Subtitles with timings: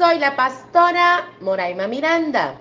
[0.00, 2.54] Soy la pastora Moraima Miranda.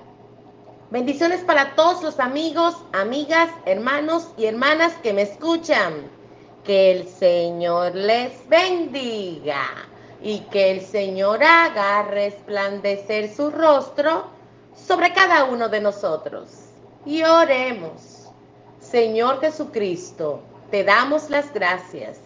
[0.91, 6.11] Bendiciones para todos los amigos, amigas, hermanos y hermanas que me escuchan.
[6.65, 9.63] Que el Señor les bendiga
[10.21, 14.25] y que el Señor haga resplandecer su rostro
[14.75, 16.49] sobre cada uno de nosotros.
[17.05, 18.27] Y oremos.
[18.81, 22.19] Señor Jesucristo, te damos las gracias.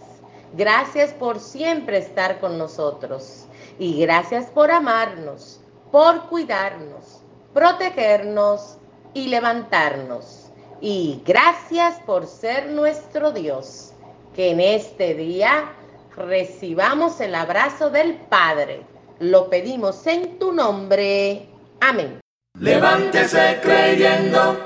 [0.54, 3.46] Gracias por siempre estar con nosotros.
[3.80, 7.22] Y gracias por amarnos, por cuidarnos,
[7.54, 8.78] protegernos
[9.14, 10.52] y levantarnos.
[10.82, 13.94] Y gracias por ser nuestro Dios.
[14.36, 15.72] Que en este día
[16.18, 18.82] recibamos el abrazo del Padre.
[19.20, 21.48] Lo pedimos en tu nombre.
[21.80, 22.20] Amén.
[22.60, 24.58] Levántese creyendo.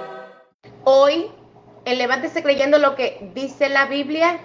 [0.84, 1.32] Hoy,
[1.86, 4.40] en Levántese creyendo lo que dice la Biblia,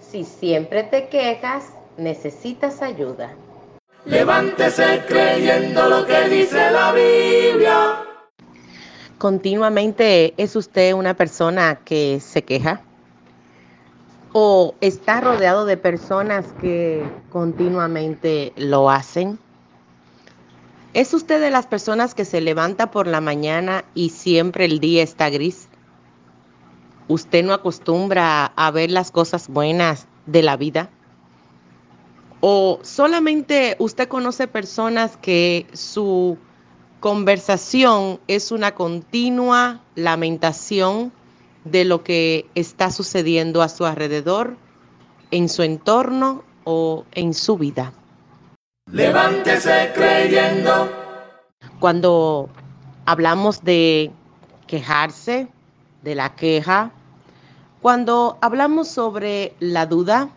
[0.00, 3.34] si siempre te quejas, necesitas ayuda.
[4.04, 8.04] Levántese creyendo lo que dice la Biblia.
[9.18, 12.80] ¿Continuamente es usted una persona que se queja?
[14.32, 19.38] ¿O está rodeado de personas que continuamente lo hacen?
[20.94, 25.04] ¿Es usted de las personas que se levanta por la mañana y siempre el día
[25.04, 25.68] está gris?
[27.06, 30.90] ¿Usted no acostumbra a ver las cosas buenas de la vida?
[32.44, 36.36] ¿O solamente usted conoce personas que su
[36.98, 41.12] conversación es una continua lamentación
[41.64, 44.56] de lo que está sucediendo a su alrededor,
[45.30, 47.92] en su entorno o en su vida?
[48.90, 50.90] Levántese creyendo.
[51.78, 52.48] Cuando
[53.06, 54.10] hablamos de
[54.66, 55.46] quejarse,
[56.02, 56.90] de la queja,
[57.80, 60.28] cuando hablamos sobre la duda,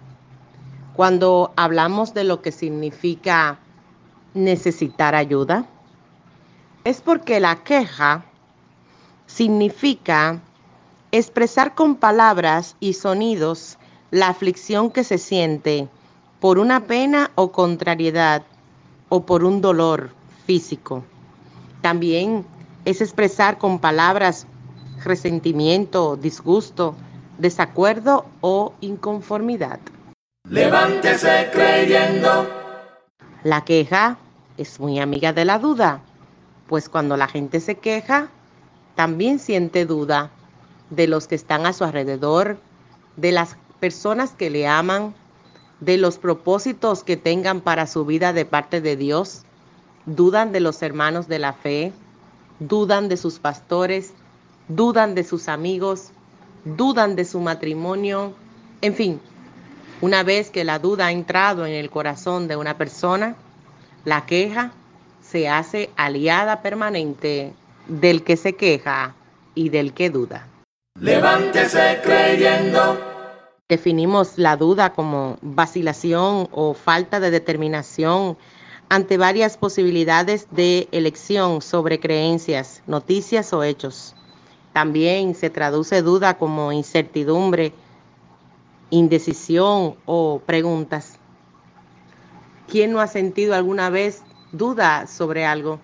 [0.96, 3.60] cuando hablamos de lo que significa
[4.34, 5.66] necesitar ayuda,
[6.84, 8.24] es porque la queja
[9.26, 10.40] significa
[11.12, 13.78] expresar con palabras y sonidos
[14.12, 15.90] la aflicción que se siente
[16.40, 18.44] por una pena o contrariedad
[19.10, 20.12] o por un dolor
[20.46, 21.04] físico.
[21.82, 22.46] También
[22.86, 24.48] es expresar con palabras
[25.04, 26.96] resentimiento, disgusto,
[27.38, 29.80] desacuerdo o inconformidad.
[30.50, 32.48] Levántese creyendo.
[33.44, 34.20] La queja
[34.58, 36.02] es muy amiga de la duda,
[36.68, 38.30] pues cuando la gente se queja,
[38.94, 40.30] también siente duda
[40.92, 42.60] de los que están a su alrededor,
[43.18, 45.16] de las personas que le aman,
[45.80, 49.46] de los propósitos que tengan para su vida de parte de Dios,
[50.06, 51.92] dudan de los hermanos de la fe,
[52.60, 54.14] dudan de sus pastores,
[54.68, 56.12] dudan de sus amigos,
[56.66, 58.34] dudan de su matrimonio,
[58.82, 59.20] en fin,
[60.06, 63.36] una vez que la duda ha entrado en el corazón de una persona,
[64.04, 64.72] la queja
[65.20, 67.54] se hace aliada permanente
[67.88, 69.16] del que se queja
[69.56, 70.48] y del que duda.
[71.00, 73.00] Levántese creyendo.
[73.68, 78.38] Definimos la duda como vacilación o falta de determinación
[78.90, 84.16] ante varias posibilidades de elección sobre creencias, noticias o hechos.
[84.72, 87.74] También se traduce duda como incertidumbre,
[88.98, 91.18] indecisión o preguntas.
[92.68, 95.80] ¿Quién no ha sentido alguna vez duda sobre algo?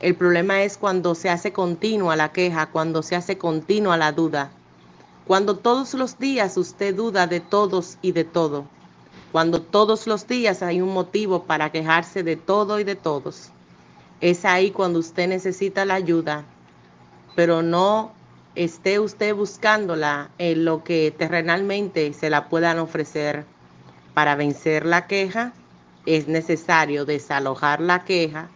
[0.00, 4.50] El problema es cuando se hace continua la queja, cuando se hace continua la duda,
[5.26, 8.64] cuando todos los días usted duda de todos y de todo,
[9.32, 13.50] cuando todos los días hay un motivo para quejarse de todo y de todos.
[14.20, 16.44] Es ahí cuando usted necesita la ayuda
[17.34, 18.12] pero no
[18.54, 23.44] esté usted buscándola en lo que terrenalmente se la puedan ofrecer.
[24.14, 25.52] Para vencer la queja
[26.06, 28.48] es necesario desalojar la queja,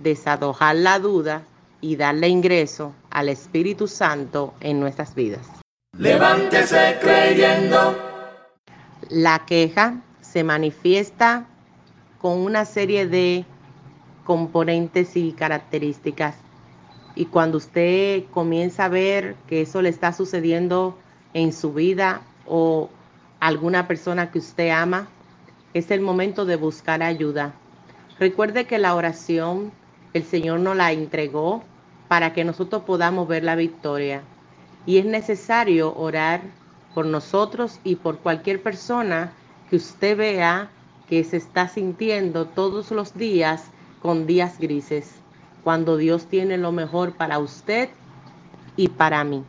[0.00, 1.42] desalojar la duda
[1.80, 5.46] y darle ingreso al Espíritu Santo en nuestras vidas.
[5.96, 7.96] Levántese creyendo.
[9.10, 11.46] La queja se manifiesta
[12.18, 13.44] con una serie de
[14.24, 16.34] componentes y características
[17.14, 20.98] y cuando usted comienza a ver que eso le está sucediendo
[21.32, 22.90] en su vida o
[23.40, 25.08] alguna persona que usted ama,
[25.74, 27.54] es el momento de buscar ayuda.
[28.18, 29.72] Recuerde que la oración
[30.12, 31.64] el Señor nos la entregó
[32.08, 34.22] para que nosotros podamos ver la victoria.
[34.86, 36.42] Y es necesario orar
[36.94, 39.32] por nosotros y por cualquier persona
[39.68, 40.70] que usted vea
[41.08, 43.64] que se está sintiendo todos los días
[44.00, 45.16] con días grises,
[45.64, 47.88] cuando Dios tiene lo mejor para usted
[48.76, 49.42] y para mí.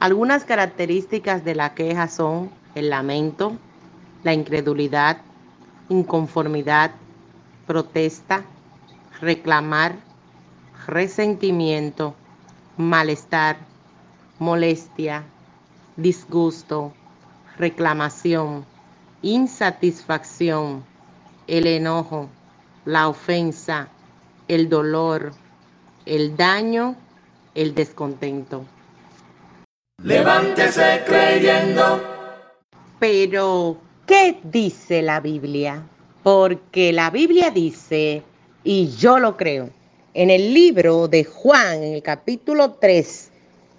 [0.00, 3.52] Algunas características de la queja son el lamento,
[4.22, 5.18] la incredulidad,
[5.90, 6.92] inconformidad,
[7.66, 8.44] protesta,
[9.20, 9.96] reclamar,
[10.86, 12.14] resentimiento,
[12.78, 13.58] malestar,
[14.38, 15.24] molestia,
[15.96, 16.94] disgusto,
[17.58, 18.64] reclamación,
[19.20, 20.82] insatisfacción,
[21.46, 22.30] el enojo,
[22.86, 23.88] la ofensa,
[24.50, 25.30] el dolor,
[26.06, 26.96] el daño,
[27.54, 28.64] el descontento.
[30.02, 32.02] Levántese creyendo.
[32.98, 33.76] Pero,
[34.06, 35.86] ¿qué dice la Biblia?
[36.24, 38.24] Porque la Biblia dice,
[38.64, 39.70] y yo lo creo,
[40.14, 43.30] en el libro de Juan, en el capítulo 3,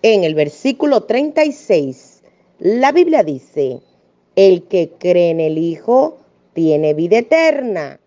[0.04, 2.24] en el versículo 36,
[2.60, 3.82] la Biblia dice,
[4.38, 6.18] el que cree en el Hijo
[6.54, 8.00] tiene vida eterna,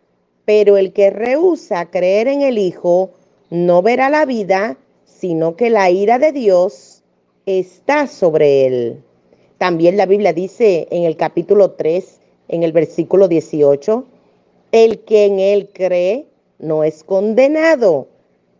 [0.44, 3.10] pero el que rehúsa creer en el Hijo
[3.50, 7.02] no verá la vida, sino que la ira de Dios
[7.46, 9.02] está sobre él.
[9.58, 14.04] También la Biblia dice en el capítulo 3, en el versículo 18,
[14.72, 16.26] el que en él cree
[16.58, 18.08] no es condenado,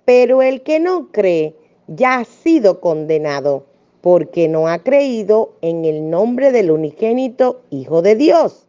[0.05, 1.55] pero el que no cree
[1.89, 3.65] ya ha sido condenado
[4.01, 8.64] porque no ha creído en el nombre del unigénito Hijo de Dios.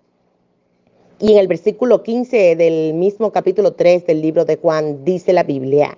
[1.19, 5.43] Y en el versículo 15 del mismo capítulo 3 del libro de Juan dice la
[5.43, 5.97] Biblia,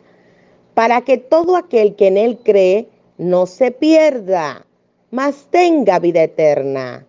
[0.73, 2.87] para que todo aquel que en él cree
[3.17, 4.65] no se pierda,
[5.09, 7.05] mas tenga vida eterna.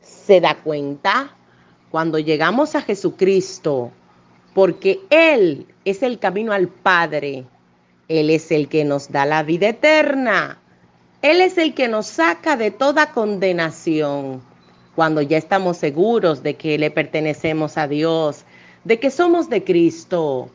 [0.00, 1.34] ¿Se da cuenta?
[1.90, 3.90] Cuando llegamos a Jesucristo,
[4.54, 7.44] porque Él es el camino al Padre,
[8.08, 10.60] Él es el que nos da la vida eterna,
[11.22, 14.42] Él es el que nos saca de toda condenación.
[14.98, 18.44] Cuando ya estamos seguros de que le pertenecemos a Dios,
[18.82, 20.50] de que somos de Cristo,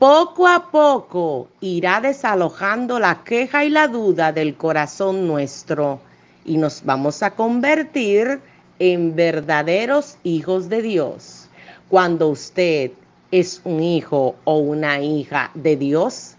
[0.00, 6.00] poco a poco irá desalojando la queja y la duda del corazón nuestro
[6.44, 8.40] y nos vamos a convertir
[8.80, 11.48] en verdaderos hijos de Dios.
[11.88, 12.90] Cuando usted
[13.30, 16.34] es un hijo o una hija de Dios,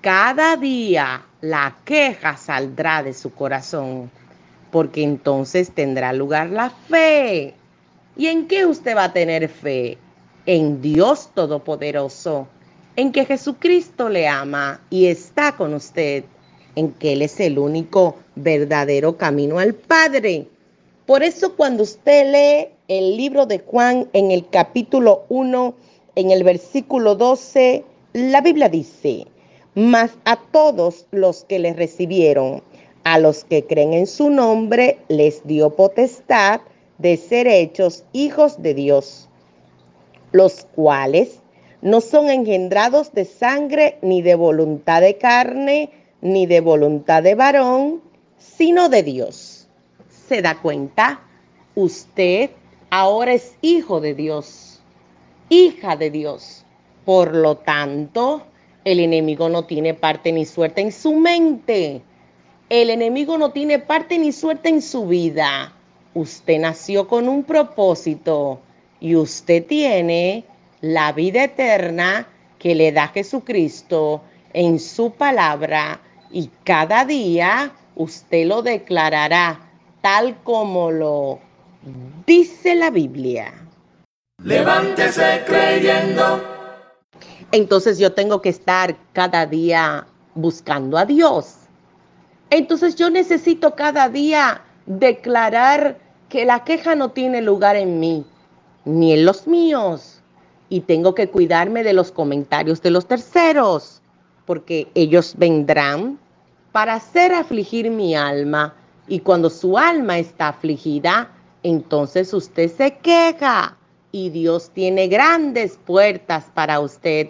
[0.00, 4.12] cada día la queja saldrá de su corazón,
[4.70, 7.54] porque entonces tendrá lugar la fe.
[8.16, 9.98] ¿Y en qué usted va a tener fe?
[10.46, 12.48] En Dios Todopoderoso
[12.98, 16.24] en que Jesucristo le ama y está con usted,
[16.74, 20.48] en que Él es el único verdadero camino al Padre.
[21.06, 25.76] Por eso cuando usted lee el libro de Juan en el capítulo 1,
[26.16, 27.84] en el versículo 12,
[28.14, 29.28] la Biblia dice,
[29.76, 32.64] mas a todos los que le recibieron,
[33.12, 36.60] a los que creen en su nombre, les dio potestad
[36.98, 39.30] de ser hechos hijos de Dios,
[40.32, 41.40] los cuales
[41.80, 45.90] no son engendrados de sangre, ni de voluntad de carne,
[46.20, 48.02] ni de voluntad de varón,
[48.36, 49.68] sino de Dios.
[50.28, 51.22] ¿Se da cuenta?
[51.76, 52.50] Usted
[52.90, 54.82] ahora es hijo de Dios,
[55.48, 56.66] hija de Dios.
[57.06, 58.42] Por lo tanto,
[58.84, 62.02] el enemigo no tiene parte ni suerte en su mente.
[62.68, 65.72] El enemigo no tiene parte ni suerte en su vida.
[66.12, 68.60] Usted nació con un propósito
[69.00, 70.44] y usted tiene
[70.82, 74.20] la vida eterna que le da Jesucristo
[74.52, 79.60] en su palabra y cada día usted lo declarará
[80.02, 81.38] tal como lo
[82.26, 83.54] dice la Biblia.
[84.44, 86.42] Levántese creyendo.
[87.50, 91.67] Entonces yo tengo que estar cada día buscando a Dios.
[92.50, 98.24] Entonces yo necesito cada día declarar que la queja no tiene lugar en mí,
[98.84, 100.22] ni en los míos.
[100.70, 104.02] Y tengo que cuidarme de los comentarios de los terceros,
[104.44, 106.18] porque ellos vendrán
[106.72, 108.74] para hacer afligir mi alma.
[109.06, 111.30] Y cuando su alma está afligida,
[111.62, 113.76] entonces usted se queja.
[114.10, 117.28] Y Dios tiene grandes puertas para usted.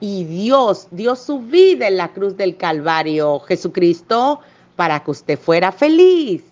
[0.00, 4.40] Y Dios dio su vida en la cruz del Calvario, Jesucristo,
[4.76, 6.42] para que usted fuera feliz.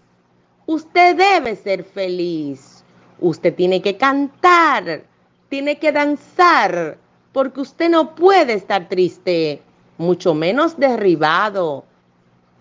[0.66, 2.84] Usted debe ser feliz.
[3.20, 5.02] Usted tiene que cantar
[5.48, 6.98] tiene que danzar,
[7.32, 9.62] porque usted no puede estar triste,
[9.96, 11.84] mucho menos derribado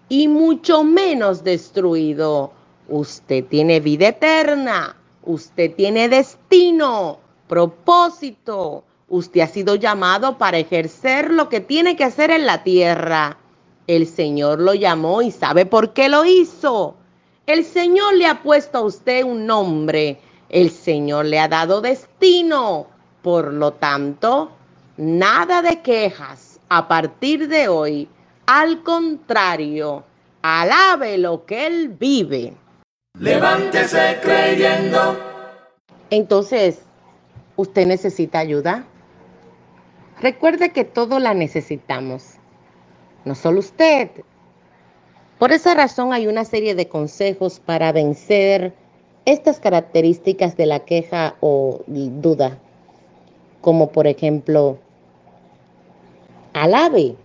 [0.10, 2.52] y mucho menos destruido.
[2.88, 11.48] Usted tiene vida eterna, usted tiene destino, propósito, Usted ha sido llamado para ejercer lo
[11.48, 13.38] que tiene que hacer en la tierra.
[13.88, 16.98] El Señor lo llamó y sabe por qué lo hizo.
[17.46, 20.20] El Señor le ha puesto a usted un nombre.
[20.50, 22.88] El Señor le ha dado destino.
[23.22, 24.52] Por lo tanto,
[24.98, 28.10] nada de quejas a partir de hoy.
[28.46, 30.04] Al contrario,
[30.42, 32.54] alabe lo que Él vive.
[33.18, 35.18] Levántese creyendo.
[36.10, 36.82] Entonces,
[37.56, 38.86] ¿usted necesita ayuda?
[40.20, 42.38] Recuerde que todo la necesitamos,
[43.24, 44.10] no solo usted.
[45.38, 48.74] Por esa razón hay una serie de consejos para vencer
[49.26, 52.58] estas características de la queja o duda,
[53.62, 54.80] como por ejemplo,
[56.54, 57.16] alabe,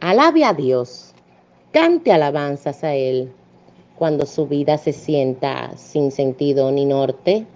[0.00, 1.14] alabe a Dios,
[1.72, 3.32] cante alabanzas a Él
[3.96, 7.46] cuando su vida se sienta sin sentido ni norte.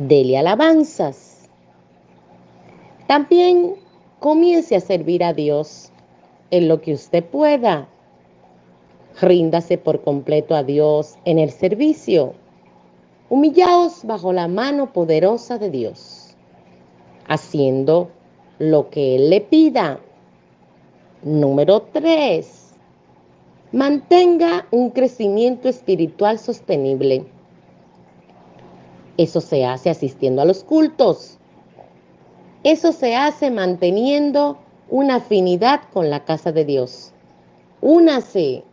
[0.00, 1.37] Dele alabanzas
[3.08, 3.74] también
[4.20, 5.90] comience a servir a Dios
[6.50, 7.88] en lo que usted pueda.
[9.22, 12.34] Ríndase por completo a Dios en el servicio.
[13.30, 16.36] Humillaos bajo la mano poderosa de Dios,
[17.26, 18.10] haciendo
[18.58, 20.00] lo que Él le pida.
[21.22, 22.74] Número 3.
[23.72, 27.24] Mantenga un crecimiento espiritual sostenible.
[29.16, 31.37] Eso se hace asistiendo a los cultos,
[32.64, 34.58] eso se hace manteniendo
[34.90, 37.12] una afinidad con la casa de Dios.
[37.80, 38.64] Únase,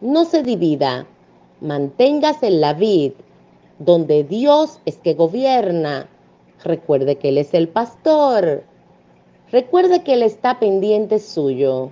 [0.00, 1.06] no se divida,
[1.60, 3.12] manténgase en la vid,
[3.80, 6.08] donde Dios es que gobierna.
[6.62, 8.62] Recuerde que Él es el pastor.
[9.50, 11.90] Recuerde que Él está pendiente suyo.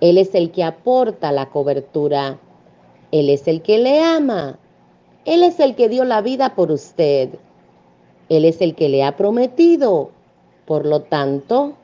[0.00, 2.38] Él es el que aporta la cobertura.
[3.10, 4.58] Él es el que le ama.
[5.26, 7.28] Él es el que dio la vida por usted.
[8.30, 10.10] Él es el que le ha prometido
[10.72, 11.74] por lo tanto,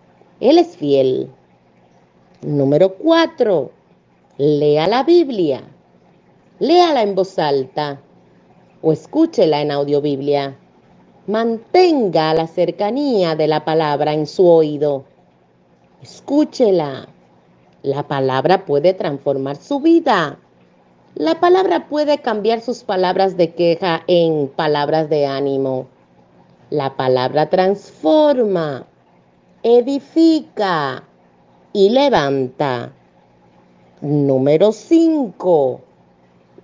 [0.40, 1.28] Él es fiel.
[2.40, 3.70] Número cuatro,
[4.38, 5.60] lea la Biblia.
[6.58, 8.00] Léala en voz alta
[8.80, 10.56] o escúchela en audiobiblia.
[11.26, 15.04] Mantenga la cercanía de la palabra en su oído.
[16.00, 17.08] Escúchela.
[17.82, 20.38] La palabra puede transformar su vida.
[21.14, 25.88] La palabra puede cambiar sus palabras de queja en palabras de ánimo.
[26.70, 28.84] La palabra transforma,
[29.62, 31.02] edifica
[31.72, 32.92] y levanta.
[34.02, 35.80] Número 5.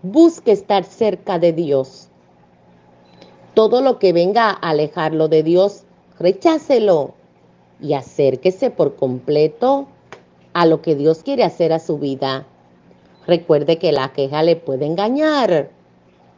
[0.03, 2.09] Busque estar cerca de Dios.
[3.55, 5.85] Todo lo que venga a alejarlo de Dios,
[6.19, 7.15] rechácelo
[7.81, 9.87] y acérquese por completo
[10.53, 12.45] a lo que Dios quiere hacer a su vida.
[13.27, 15.71] Recuerde que la queja le puede engañar,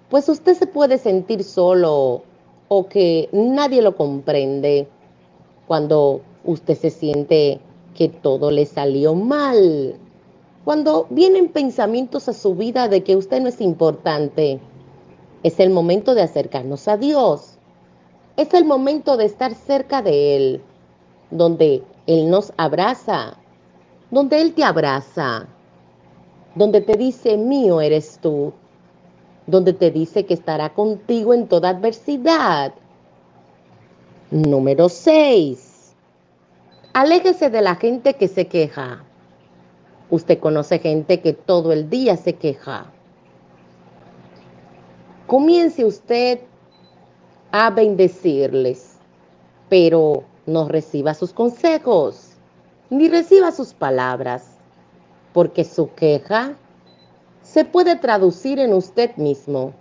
[0.09, 2.23] pues usted se puede sentir solo
[2.69, 4.89] o que nadie lo comprende
[5.67, 7.61] cuando usted se siente
[7.95, 9.97] que todo le salió mal,
[10.65, 14.61] cuando vienen pensamientos a su vida de que usted no es importante,
[15.43, 17.57] es el momento de acercarnos a Dios.
[18.37, 20.63] Es el momento de estar cerca de Él,
[21.31, 23.39] donde Él nos abraza,
[24.11, 25.47] donde Él te abraza,
[26.57, 28.53] donde te dice, mío eres tú,
[29.47, 32.75] donde te dice que estará contigo en toda adversidad.
[34.31, 35.95] Número 6.
[36.93, 39.05] Aléjese de la gente que se queja.
[40.11, 42.87] Usted conoce gente que todo el día se queja.
[45.27, 46.41] Comience usted
[47.53, 48.97] a bendecirles,
[49.69, 52.37] pero no reciba sus consejos,
[52.91, 54.57] ni reciba sus palabras,
[55.33, 56.57] porque su queja
[57.47, 59.73] se puede traducir en usted mismo.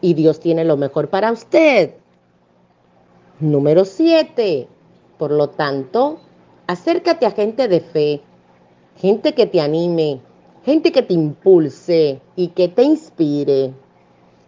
[0.00, 1.94] Y Dios tiene lo mejor para usted.
[3.38, 4.66] Número 7.
[5.16, 6.18] Por lo tanto,
[6.66, 8.20] acércate a gente de fe,
[8.96, 10.20] gente que te anime,
[10.64, 13.72] gente que te impulse y que te inspire.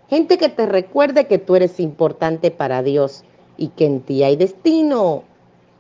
[0.09, 3.23] Gente que te recuerde que tú eres importante para Dios
[3.57, 5.23] y que en ti hay destino,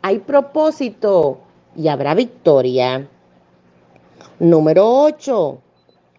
[0.01, 1.39] hay propósito
[1.77, 3.09] y habrá victoria.
[4.39, 5.63] Número 8.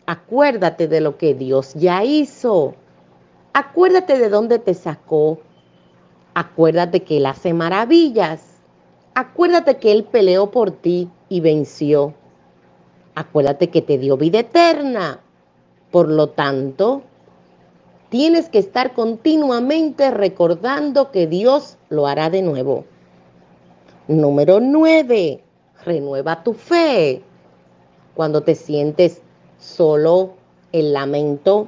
[0.08, 2.76] Acuérdate de lo que Dios ya hizo.
[3.52, 5.40] Acuérdate de dónde te sacó.
[6.34, 8.42] Acuérdate que Él hace maravillas.
[9.16, 12.14] Acuérdate que Él peleó por ti y venció.
[13.16, 15.20] Acuérdate que te dio vida eterna.
[15.92, 17.02] Por lo tanto,
[18.08, 22.86] tienes que estar continuamente recordando que Dios lo hará de nuevo.
[24.08, 25.44] Número 9.
[25.84, 27.22] Renueva tu fe.
[28.16, 29.22] Cuando te sientes
[29.60, 30.34] solo
[30.72, 31.68] el lamento.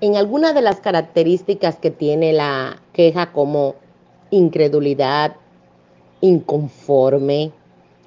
[0.00, 3.76] En algunas de las características que tiene la queja como
[4.30, 5.36] incredulidad,
[6.20, 7.52] inconforme,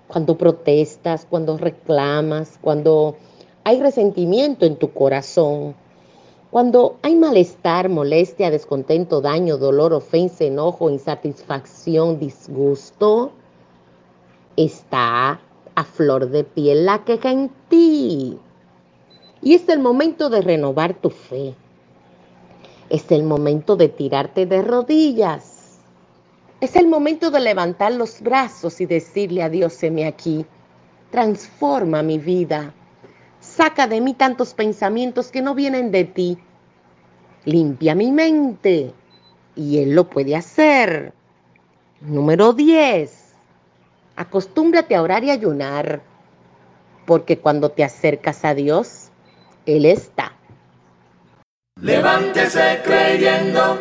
[0.07, 3.15] cuando protestas, cuando reclamas, cuando
[3.63, 5.75] hay resentimiento en tu corazón,
[6.51, 13.31] cuando hay malestar, molestia, descontento, daño, dolor, ofensa, enojo, insatisfacción, disgusto,
[14.55, 15.41] está
[15.75, 18.39] a flor de piel la queja en ti.
[19.45, 21.53] Y es el momento de renovar tu fe.
[22.89, 25.77] Es el momento de tirarte de rodillas.
[26.61, 30.47] Es el momento de levantar los brazos y decirle a Dios, heme aquí.
[31.11, 32.73] Transforma mi vida.
[33.39, 36.39] Saca de mí tantos pensamientos que no vienen de ti.
[37.45, 38.95] Limpia mi mente.
[39.55, 41.13] Y Él lo puede hacer.
[42.01, 43.25] Número 10
[44.15, 46.01] Acostúmbrate a orar y ayunar,
[47.05, 49.11] porque cuando te acercas a Dios,
[49.65, 50.37] Él está.
[51.81, 53.79] Levántese creyendo.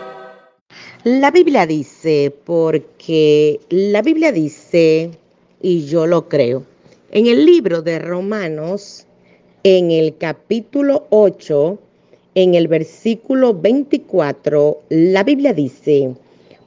[1.04, 5.10] La Biblia dice, porque la Biblia dice,
[5.60, 6.64] y yo lo creo,
[7.10, 9.06] en el libro de Romanos,
[9.62, 11.78] en el capítulo 8,
[12.34, 16.14] en el versículo 24, la Biblia dice,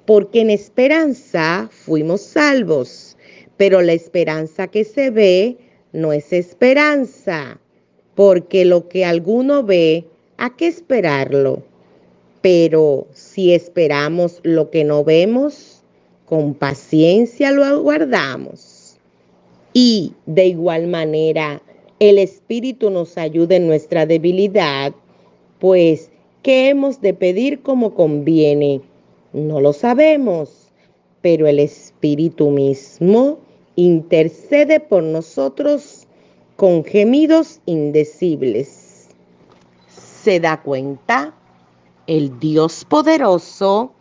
[0.05, 3.17] porque en esperanza fuimos salvos
[3.57, 5.57] pero la esperanza que se ve
[5.91, 7.59] no es esperanza,
[8.17, 10.03] porque lo que alguno ve,
[10.37, 11.61] ¿a qué esperarlo?
[12.41, 15.83] Pero si esperamos lo que no vemos,
[16.25, 18.97] con paciencia lo aguardamos.
[19.71, 21.61] Y de igual manera,
[21.99, 24.93] el Espíritu nos ayuda en nuestra debilidad,
[25.59, 26.09] pues,
[26.41, 28.81] ¿qué hemos de pedir como conviene?
[29.31, 30.69] No lo sabemos,
[31.21, 33.37] pero el Espíritu mismo
[33.75, 36.06] intercede por nosotros
[36.57, 39.07] con gemidos indecibles.
[39.87, 41.33] ¿Se da cuenta?
[42.07, 43.93] El Dios poderoso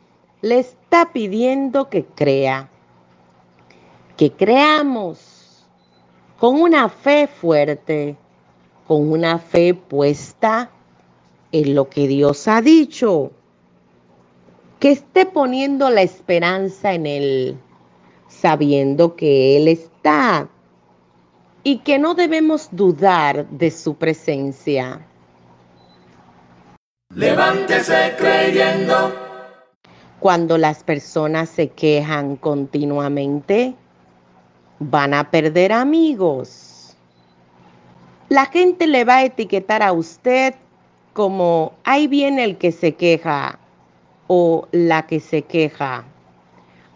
[0.42, 2.68] le está pidiendo que crea,
[4.16, 5.64] que creamos
[6.38, 8.16] con una fe fuerte,
[8.86, 10.70] con una fe puesta
[11.52, 13.30] en lo que Dios ha dicho,
[14.80, 17.58] que esté poniendo la esperanza en Él
[18.28, 20.48] sabiendo que Él está
[21.66, 25.04] y que no debemos dudar de su presencia.
[27.12, 29.12] Levántese creyendo.
[30.20, 33.74] Cuando las personas se quejan continuamente,
[34.78, 36.96] van a perder amigos.
[38.28, 40.54] La gente le va a etiquetar a usted
[41.14, 43.58] como ahí viene el que se queja
[44.28, 46.04] o la que se queja.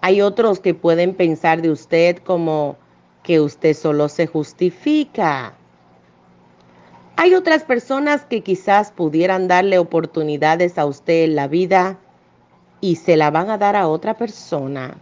[0.00, 2.76] Hay otros que pueden pensar de usted como
[3.22, 5.54] que usted solo se justifica.
[7.16, 11.98] Hay otras personas que quizás pudieran darle oportunidades a usted en la vida
[12.80, 14.96] y se la van a dar a otra persona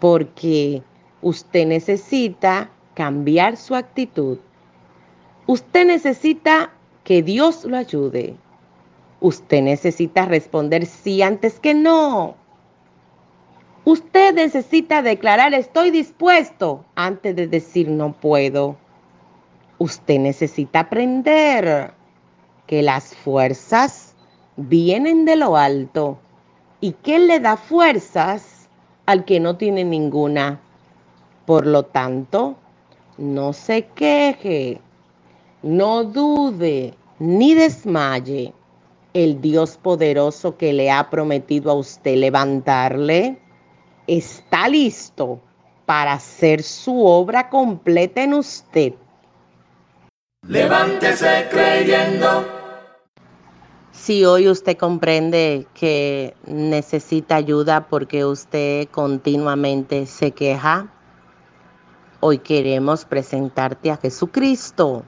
[0.00, 0.82] porque
[1.22, 4.38] usted necesita cambiar su actitud.
[5.46, 6.72] Usted necesita
[7.04, 8.36] que Dios lo ayude.
[9.20, 12.36] Usted necesita responder sí antes que no.
[13.86, 18.76] Usted necesita declarar estoy dispuesto antes de decir no puedo.
[19.76, 21.92] Usted necesita aprender
[22.66, 24.14] que las fuerzas
[24.56, 26.18] vienen de lo alto
[26.80, 28.70] y que le da fuerzas
[29.04, 30.62] al que no tiene ninguna.
[31.44, 32.56] Por lo tanto,
[33.18, 34.80] no se queje,
[35.62, 38.54] no dude ni desmaye.
[39.12, 43.43] El Dios poderoso que le ha prometido a usted levantarle
[44.06, 45.40] está listo
[45.86, 48.94] para hacer su obra completa en usted.
[50.46, 52.44] Levántese creyendo.
[53.92, 60.88] Si hoy usted comprende que necesita ayuda porque usted continuamente se queja,
[62.20, 65.04] hoy queremos presentarte a Jesucristo.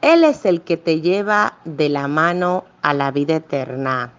[0.00, 4.12] Él es el que te lleva de la mano a la vida eterna.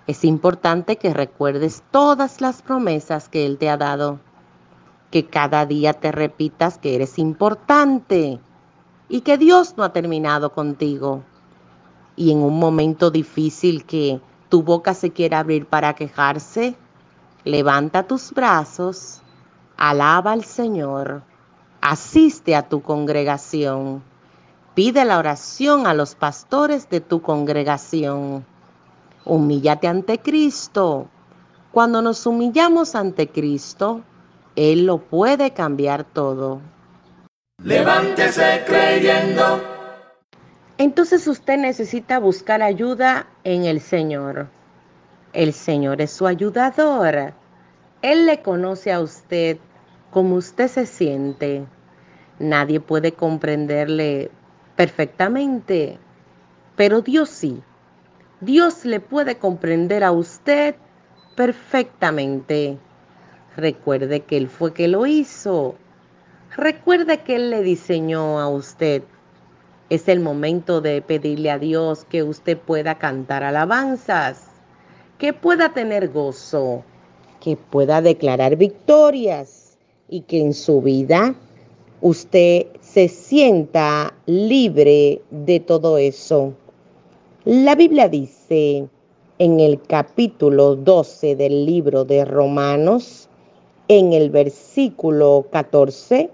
[0.07, 4.19] es importante que recuerdes todas las promesas que Él te ha dado,
[5.11, 8.39] que cada día te repitas que eres importante
[9.09, 11.23] y que Dios no ha terminado contigo.
[12.15, 16.77] Y en un momento difícil que tu boca se quiera abrir para quejarse,
[17.43, 19.21] levanta tus brazos,
[19.75, 21.21] alaba al Señor,
[21.81, 24.01] asiste a tu congregación,
[24.77, 28.45] pide la oración a los pastores de tu congregación
[29.25, 31.07] Humíllate ante Cristo.
[31.71, 34.03] Cuando nos humillamos ante Cristo,
[34.55, 36.61] Él lo puede cambiar todo.
[37.63, 39.63] Levántese creyendo.
[40.77, 44.47] Entonces usted necesita buscar ayuda en el Señor.
[45.33, 47.33] El Señor es su ayudador.
[48.03, 49.57] Él le conoce a usted
[50.11, 51.65] como usted se siente.
[52.37, 54.29] Nadie puede comprenderle
[54.77, 55.97] perfectamente,
[56.77, 57.61] pero Dios sí.
[58.39, 60.75] Dios le puede comprender a usted
[61.35, 62.77] perfectamente.
[63.57, 65.75] Recuerde que Él fue que lo hizo.
[66.55, 69.01] Recuerde que Él le diseñó a usted.
[69.89, 74.45] Es el momento de pedirle a Dios que usted pueda cantar alabanzas,
[75.17, 76.83] que pueda tener gozo,
[77.39, 81.33] que pueda declarar victorias y que en su vida
[82.01, 86.53] usted se sienta libre de todo eso.
[87.45, 88.87] La Biblia dice
[89.39, 93.29] en el capítulo 12 del libro de Romanos,
[93.87, 96.29] en el versículo 14,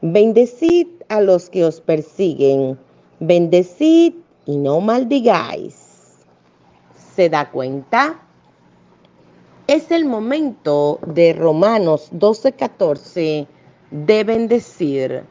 [0.00, 2.78] bendecid a los que os persiguen,
[3.20, 4.14] bendecid
[4.46, 5.76] y no maldigáis.
[7.14, 8.22] ¿Se da cuenta?
[9.66, 13.46] Es el momento de Romanos 12, 14
[13.90, 15.24] de bendecir,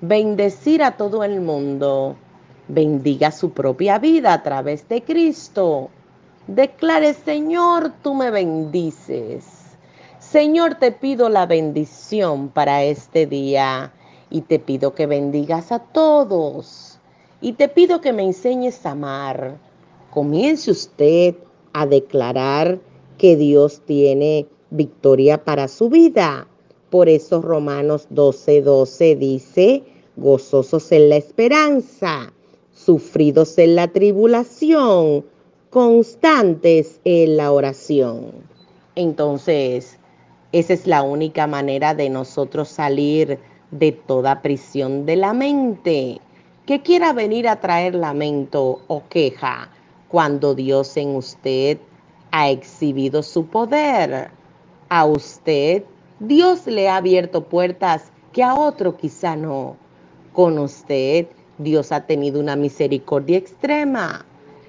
[0.00, 2.16] bendecir a todo el mundo
[2.68, 5.90] bendiga su propia vida a través de Cristo.
[6.46, 9.44] Declare, Señor, tú me bendices.
[10.18, 13.92] Señor, te pido la bendición para este día
[14.30, 16.98] y te pido que bendigas a todos
[17.40, 19.58] y te pido que me enseñes a amar.
[20.10, 21.34] Comience usted
[21.72, 22.80] a declarar
[23.18, 26.46] que Dios tiene victoria para su vida.
[26.92, 29.82] Por eso Romanos 12:12 12 dice,
[30.16, 32.30] gozosos en la esperanza
[32.70, 35.24] sufridos en la tribulación,
[35.70, 38.32] constantes en la oración.
[38.94, 39.98] Entonces,
[40.52, 43.38] esa es la única manera de nosotros salir
[43.70, 46.20] de toda prisión de la mente
[46.66, 49.70] que quiera venir a traer lamento o queja
[50.08, 51.78] cuando Dios en usted
[52.32, 54.30] ha exhibido su poder.
[54.90, 55.84] A usted
[56.24, 59.76] Dios le ha abierto puertas que a otro quizá no.
[60.32, 61.26] Con usted
[61.58, 64.24] Dios ha tenido una misericordia extrema.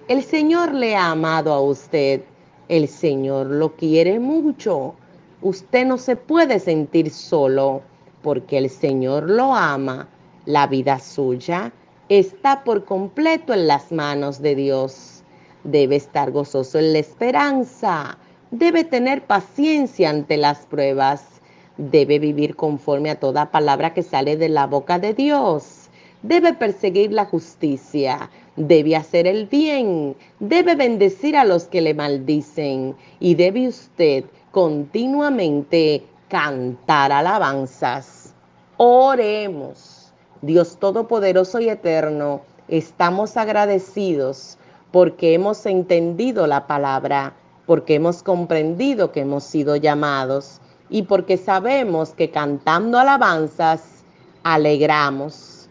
[0.08, 2.24] El Señor le ha amado a usted.
[2.70, 4.96] El Señor lo quiere mucho.
[5.44, 7.84] Usted no se puede sentir solo
[8.24, 10.10] porque el Señor lo ama.
[10.46, 11.72] La vida suya
[12.10, 15.22] está por completo en las manos de Dios.
[15.64, 18.18] Debe estar gozoso en la esperanza.
[18.50, 21.34] Debe tener paciencia ante las pruebas.
[21.78, 25.90] Debe vivir conforme a toda palabra que sale de la boca de Dios.
[26.22, 32.96] Debe perseguir la justicia, debe hacer el bien, debe bendecir a los que le maldicen.
[33.20, 38.34] Y debe usted continuamente cantar alabanzas.
[38.78, 40.14] Oremos.
[40.42, 44.58] Dios Todopoderoso y Eterno, estamos agradecidos
[44.92, 47.34] porque hemos entendido la palabra,
[47.66, 50.60] porque hemos comprendido que hemos sido llamados
[50.94, 54.06] y porque sabemos que cantando alabanzas
[54.44, 55.68] alegramos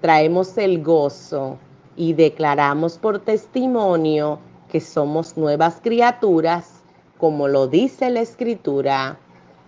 [0.00, 1.58] traemos el gozo
[1.94, 4.38] y declaramos por testimonio
[4.70, 6.82] que somos nuevas criaturas,
[7.18, 9.18] como lo dice la Escritura.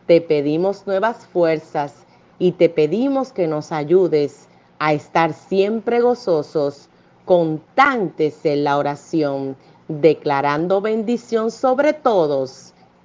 [0.06, 2.04] Te pedimos nuevas fuerzas
[2.38, 6.88] y te pedimos que nos ayudes a estar siempre gozosos,
[7.26, 9.54] constantes en la oración,
[9.86, 12.73] declarando bendición sobre todos